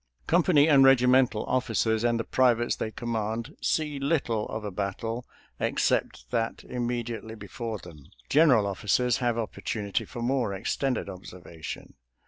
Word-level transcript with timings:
Company 0.25 0.67
and 0.67 0.83
regimental 0.83 1.45
officers 1.45 2.03
and 2.03 2.19
the 2.19 2.23
privates 2.23 2.75
they 2.75 2.89
command 2.89 3.55
see 3.61 3.99
little 3.99 4.47
of 4.49 4.65
a 4.65 4.71
battle 4.71 5.27
except 5.59 6.31
that 6.31 6.63
immediately 6.63 7.35
before 7.35 7.77
them. 7.77 8.07
General 8.27 8.65
officers 8.65 9.17
have 9.17 9.37
opportunity 9.37 10.05
for 10.05 10.23
more 10.23 10.55
ex 10.55 10.75
tended 10.75 11.07
observation. 11.07 11.93